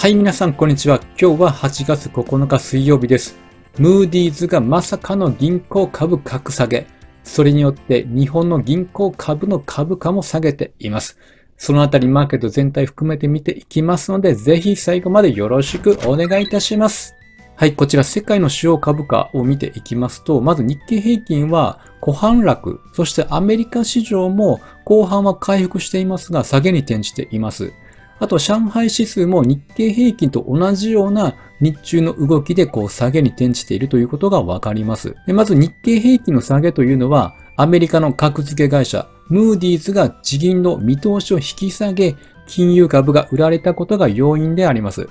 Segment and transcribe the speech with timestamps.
[0.00, 0.98] はい、皆さん、こんにちは。
[1.20, 3.36] 今日は8月9日水曜日です。
[3.76, 6.86] ムーディーズがまさかの銀行株格下げ。
[7.22, 11.18] それによって日本の銀行株の株価も下げています。
[11.58, 17.14] そのあたりマーケット全体含めて見ていきますので、ぜひ最後までよろしくお願いいたします。
[17.54, 27.74] はい、こちら世界の主要株価を見ていきますと、まず日経平均は小反落、そしてアメリカ市場も後半は回復していますが、下げに転じています。
[28.20, 35.16] あと、上海指数も日経平均と同じような日中の動きでこう下げに転じているということがわかります。
[35.26, 42.14] まず日経平均の下げというのは、アメリカの格付け会社、ムーディーズが地銀の見通しを引き下げ、
[42.46, 45.08] 金融株が売られたことが要因であります。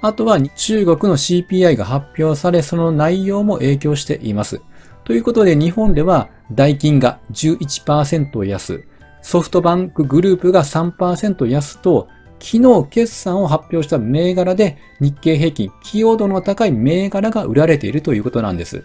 [0.00, 4.62] あとは中国の CPI が発表され、その内容も影響しています。
[5.04, 8.84] ということで日本では代金が11%安、
[9.22, 12.08] ソフトバンクグループが3%安と
[12.40, 18.84] 昨日決算を発表した銘柄で日経平均、寄与度の高い銘柄が売られているということなんです。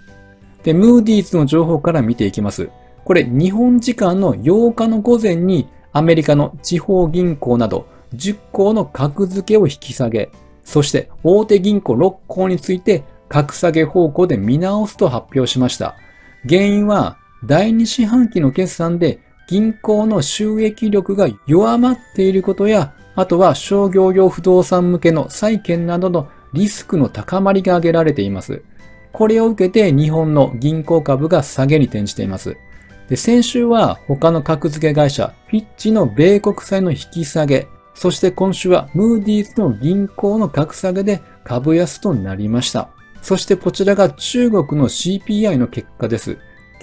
[0.64, 2.70] で、ムーディーズの情報から見ていきます。
[3.04, 10.32] これ、日本時間の8日の午前にアメリカの地方銀行など10行の格付けを引き下げ、
[10.64, 15.96] そして大手銀行6行について格下げ方向で見直すと発表しました。
[16.48, 28.64] 原因は第2四半期の決算で銀行の収益力が弱まっていることやあとは商業用不動産向けの債券などのリスクの高まりが挙げられています。
[29.12, 32.56] これを受けて日本の銀行株が下げに転じています。
[33.10, 42.90] で先週は他の格付け会社、フィッチの米国債の引き下げ、そして今週はムーディーズの銀行の格下げで株安となりました。
[43.22, 46.38] そしてこちらが中国の CPI の結果です。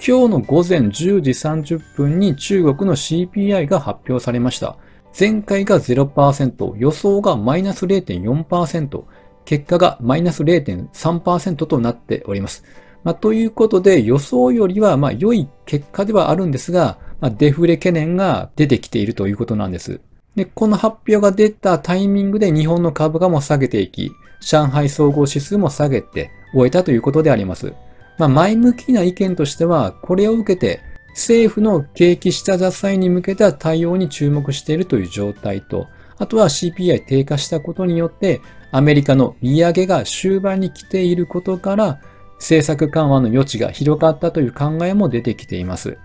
[0.05, 0.91] 今日の午前10
[1.21, 4.77] 時30分に中国の CPI が発表されました。
[5.17, 9.03] 前回が0%、予想がマイナス0.4%、
[9.45, 12.63] 結果がマイナス0.3%となっております。
[13.03, 20.01] まあ、ということで予想よりはま良い結果ではあるんですが、まあ、デフレ懸念が出てきているということなんです。
[20.35, 27.73] で、この発表が出たタイミングで日本の株価も下げていき、上海総合指数も下げて終えたということであります。
[28.17, 30.81] まあ、前向きな意見としては、これを受けて
[31.19, 35.87] 政府の景気下支えに向けた対応に注目しているという状態と、
[36.17, 38.39] あとは CPI 低下したことによって、
[38.71, 41.99] アメリカの利上げが終盤に来ていることから、
[42.35, 45.97] 政策緩和の余地が広がったという考えも出てきています。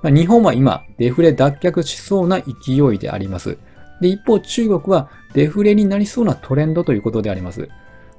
[0.00, 3.58] まあ、日本は今、デフレ脱却しそうな勢いであります。
[4.00, 7.68] で、一方中国はデフレになりそうなトレンドということであります。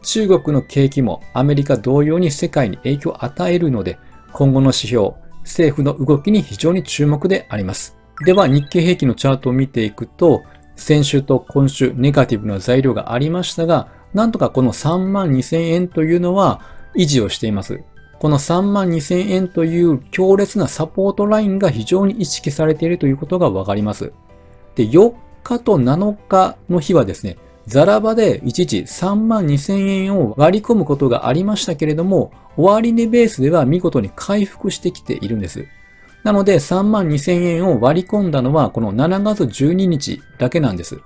[0.03, 3.97] 中国の景気もアメリカ同様に世界に影響を与えるので、
[4.33, 7.97] 今後の指標、政府の動きに非常に注目であります。
[8.25, 10.43] では日経平均のチャートを見ていくと、
[10.75, 16.61] 先週と今週ネガティブな材料がありましたが、なんとかこの3万2000円というのは
[16.95, 17.81] 維持をしています。
[18.19, 24.13] この3万2000円という強烈なサポートラインが非常に意識されているということがわかります。
[24.75, 35.65] で、4日と7日の日はですね、ザラバで一時3万2000円を割り込むことがありましたけれども、終値ベースでは見事に回復してきているんです。
[36.23, 40.99] なので3万2000円を割り込んだのはこの7月12日だけなんです。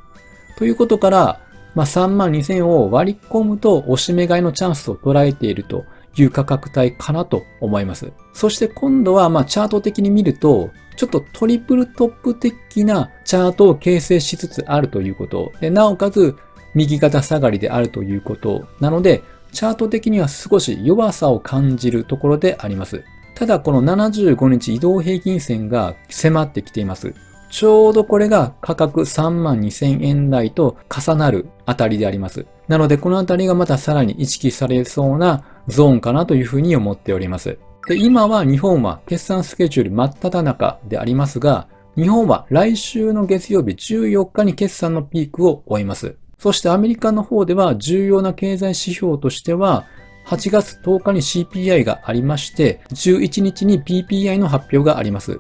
[0.58, 1.40] ということから、
[1.76, 5.86] まあ、3万2000円を割り込むと押し目買いのチャンスを捉えていると
[6.16, 8.12] いう価格帯かなと思います。
[8.34, 15.52] そして今度はまあチャート的に見ると、ちょっとトリプルトップ的なチャートを形成しつつあるということ。
[15.62, 16.36] でなおかつ
[16.78, 23.04] 右肩下がりであるということなので、チャート的には少し弱さを感じるところであります。
[23.34, 27.14] ただこの75日移動平均線が迫ってきています。
[27.50, 32.46] ちょうどこれが価格3万2000円台と重なるあたりであります。
[32.68, 37.58] なのでこのあたりがまたさらに意識されそうなゾーンかなというふうに思っております。
[37.88, 46.18] で今は日本は決算スケジュール真っ只中でありますが、日本は来週の月曜日14日に決算のピークを終えます。
[46.38, 49.86] そしてアメリカの方では重要な経済指標としては、
[50.28, 55.40] 8月10日に CPI がありまして、11日に PPI の発表があります。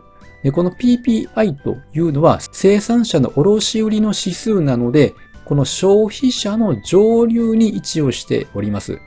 [0.54, 5.14] この PPI というのは生産者の卸売の指数なので、
[5.46, 9.00] この消費者の上流に位置をしております。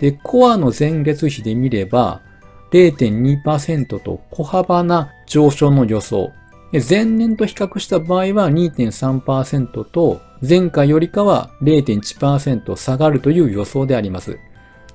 [0.00, 2.22] で、コアの前月比で見れば
[2.70, 6.32] 0.2%と小幅な上昇の予想。
[6.72, 14.38] 前年と比較した場合は2.3%と前回よりかは0.1%下がるという予想であります。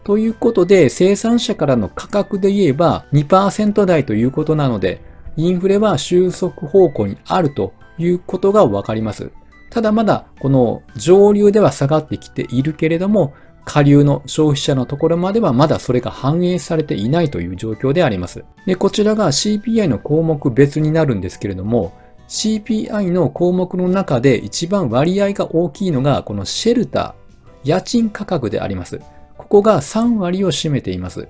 [0.04, 5.02] ということで生産者からの価格で言えば2%台ということなので
[5.38, 9.32] インフレは収束方向にあるということがわかります。
[9.70, 13.34] ただまだこの上流では下がってきているけれども、
[13.66, 18.44] 下流の消費者のところまではまだそれが反映されていないという状況であります。
[18.68, 21.94] で、こちらが CPI の項目別になるんですけれども、
[22.28, 29.00] CPI の項目の中で一番割合が大きいのがこのシェルター、家賃価格であります。
[29.38, 31.28] ここが3割を占めています。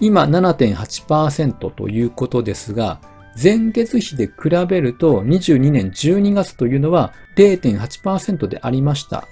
[0.00, 3.00] 今7.8%ということですが、
[3.40, 9.26] 前月比で比べると22年12月というのは0.8%でありました。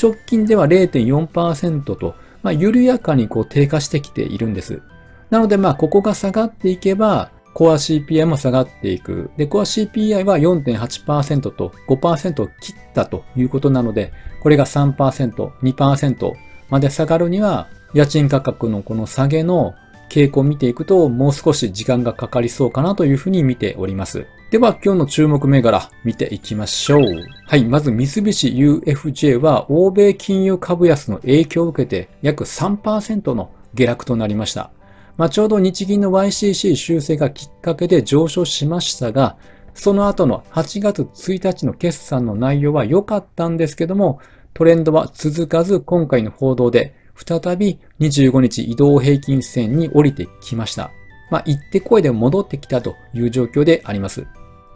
[0.00, 4.82] 直近では0.4%と、まあ、緩やかにこう低下してきているんです。
[5.30, 9.30] なのでまあここが下がっていけば、コア CPI も下がっていく。
[9.36, 14.12] で、コア CPI は4.8%と5%を切ったということなので、
[14.42, 16.32] これが3%、2%
[16.68, 19.74] まで下がるには、家賃価格のこの下げの
[20.10, 24.26] 傾向を見ていくと、もう少し時間がかかりそうかなというふうに見ております。
[24.50, 27.00] では、今日の注目銘柄、見ていきましょう。
[27.46, 34.70] はい、まず三菱 UFJ は、欧米金融株安の影響を受けて、約3%の下落となりました。
[35.16, 39.36] まあ、ちょうど日銀の YCC 修正がきっかけで上昇しましたが、
[39.74, 44.20] その後の8月1日の決算の内容は良かったんですけども、
[44.54, 50.90] トレンドは続かず今回の報道で再び25日移動平均線に降りてきました。
[51.30, 54.26] まあ、行って声で戻ってきたという状況であります。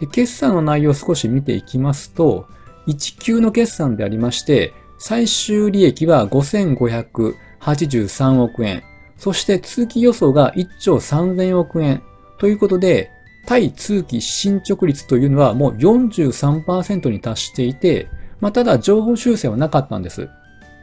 [0.00, 2.46] で、決算の内容を少し見ていきますと、
[2.86, 8.82] 1級の決算でありまして、最終利益は5583億円。
[9.18, 12.02] そして通期予想が1兆3000億円。
[12.38, 13.10] ということで、
[13.46, 18.08] 対通期進捗率というのはもう43%に達していて、
[18.40, 20.28] まあ、ただ情報修正はなかったんです。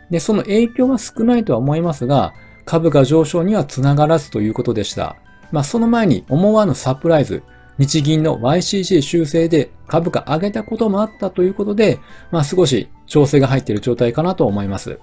[0.09, 2.33] で、その影響は少ないとは思いますが、
[2.65, 5.15] 株価上昇にはつながらずということでした。
[5.51, 7.43] まあ、その前に思わぬサプライズ、
[7.77, 11.99] 日銀の YCC 修正で株価上げたこともあったということで、
[12.31, 14.99] まあ、少し調整が入っている状態かなと思います。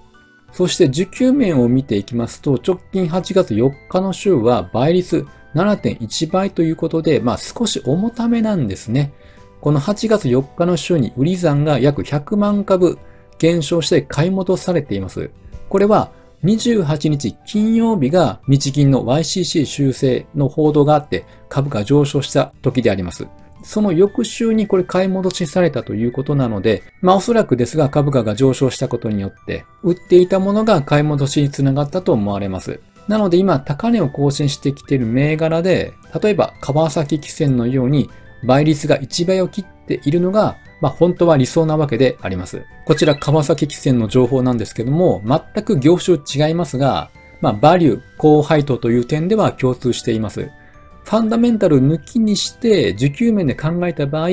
[0.52, 9.12] そして受給面を見ていきますと、直近8月4日の週は倍率7.1倍ということで、まあ少し重ためなんですね。
[9.60, 12.98] この8月4日の週に売り算が約100万株
[13.38, 15.30] 減少して買い戻されています。
[15.68, 16.10] これは
[16.44, 23.26] 28日金曜日が日銀の YCC 修正の報道があって株価上昇した時であります。
[23.62, 32.80] その翌週にこれ買い戻しされたということなので、まあおそらくですが株価が上昇したことによって、売っていたものが買い戻しにつながったと思われます。
[33.08, 38.10] なので今高値を更新してきている銘柄で、例えば川崎汽船のように
[38.44, 42.64] 倍率が1倍を切っているのがまあ本当は理想なわけであります。
[42.84, 47.10] こちら川崎汽船の情報なんですけども、全く業種違いますが、
[47.40, 50.50] まあバリュー、高配当という点では共通しています。
[51.04, 54.28] ファンダメンタル抜きにして受給面で考えた場合、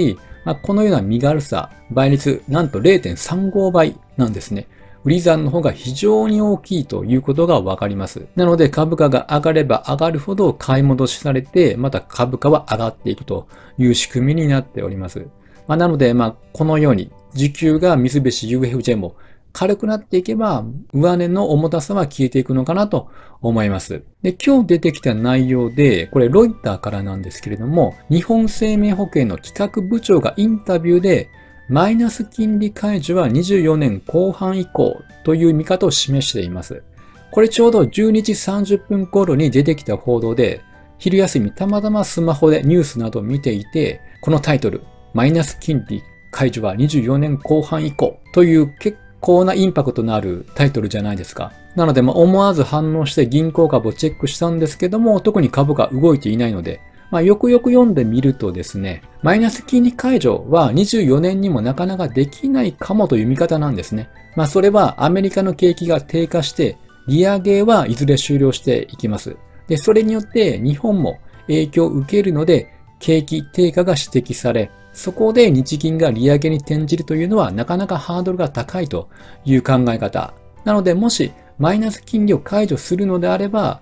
[0.46, 4.68] まあ、このような身軽さ、倍率、なんと0.35倍なんですね。
[5.06, 8.28] 売り算の方が非常に大きいということがわかります。
[8.36, 15.28] なので株価が上がれば上がるほど買い戻しされて、また株価は上がっていくという仕組みになっております。
[15.68, 19.16] まあ、なので、まあ、このように、時給が三菱 UFJ も
[19.52, 20.64] 軽くなっていけば、
[20.94, 23.10] 上値の重たさは消えていくのかなと
[23.42, 24.04] 思います。
[24.22, 31.30] で、今日出てきた内容で、これロイターからなんですけれども、日本生命保険の企画部長がインタビューで、
[31.68, 36.84] マイナス金利解除は24年後半以降という見方を示しています。
[37.32, 40.62] これちょうど12時30分頃に出てきた報道で、
[40.98, 44.82] 昼休みたまたまスマホでニュースなどを見ていて、このタイトル、
[45.14, 51.52] マイナス金利解除は24年後半以降という結構なインパクトのあるタイトルじゃないですか。
[51.76, 64.10] なので、ま、思わず反応して銀行株をチェックしたんですけども、特に株が動いていないので、まあ、よくよく読んでみるとですね、マイナス金利解除は24年にもなかなかできないかもという見方なんですね。
[64.36, 69.36] まあ、それはアメリカの景気が低下して、利上げはいずれ終了していきます。
[69.68, 74.70] で、それによって日本も影響を受けるので、景気低下が指摘され、
[75.00, 79.08] そこで日銀が利上げに転じるというのはなかなかハードルが高いと
[79.46, 80.34] いう考え方。
[80.66, 83.80] なので、もしマイナス金利を解除するのであれば、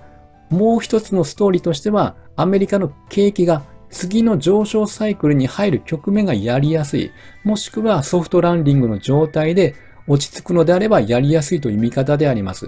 [0.51, 7.11] もう一つのストーリーとしては、アメリカの景気が次の上昇サイクルに入る局面がやりやすい、
[7.43, 9.73] もしくはソフトランディングの状態で
[10.05, 12.67] 落ち着くのであればやりやすいという見方であります。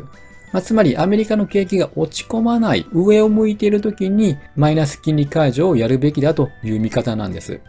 [0.52, 7.62] まあ、つまりアメリカの景気が落ち込まない上を向いている時にマイナス金利解除をやるべきだという見方なんです。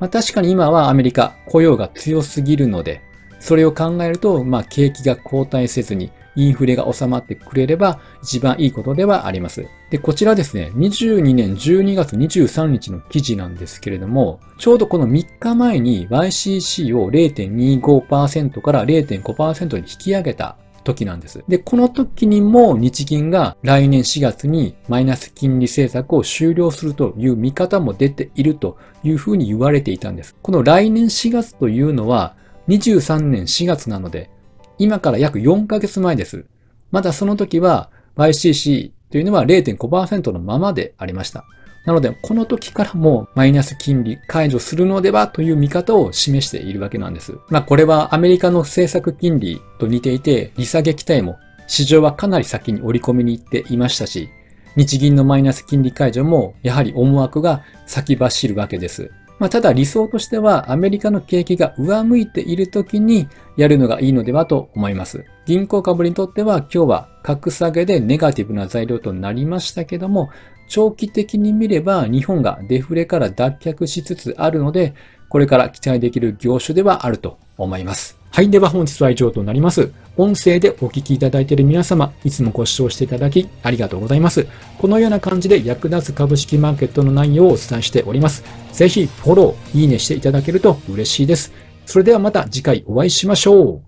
[0.00, 3.02] まあ、確かに今はアメリカ雇用が強すぎるので、
[3.40, 9.66] それを考えると、まあ、景気が後退せずに、インフレが収まってくれれば一番いいことではあります。
[9.90, 20.56] で、こちらですね、22年12月23日の記事なんですけれども、ちょうどこの3日前に YCC を0.25%から0.5%に引き上げた
[20.88, 21.44] 時なんです。
[21.48, 30.34] で、この時にも日銀が来年4月にマイナス金利政策を終了するという見方も出ているというふうに言われていたんです。
[30.42, 32.34] この来年4月というのは
[32.68, 34.30] 23年4月なので
[34.78, 36.46] 今から約4ヶ月前です。
[36.90, 41.44] まだその時は YCC というのは0.5%のままでありました。
[41.84, 47.38] なので、この時からもマイナス金利解除するのではという見方を示しているわけなんです。
[47.48, 54.28] まあ、これはアメリカの政策金利と似ていて、利下げ期待も市場はかなり先に織り込みに行っていましたし、
[54.76, 59.10] 日銀のマイナス金利解除もやはり思惑が先走るわけです。
[59.38, 65.24] まあ、ただ理想としてはアメリカの景気が上向いている時にやるのがいいのではと思います。
[65.46, 70.30] 銀行株にとっては今日は格下げでネガティブな材料となりましたけども、
[70.68, 74.94] 長期的に見れば日本がデフレから脱却しつつあるので、
[75.28, 78.18] これから期待できる業種ではあると思います。
[78.30, 78.50] はい。
[78.50, 79.90] では本日は以上となります。
[80.16, 84.46] 音声でお聞きいただいている皆様、いつもご視聴していただきありがとうございます。
[84.78, 88.44] このような感じで役立つ株式マーケットの内容をお伝えしております。
[88.72, 91.52] ぜひフォロー、いいねしていただけると嬉しいです。
[91.84, 93.87] それではまた次回お会いしましょう。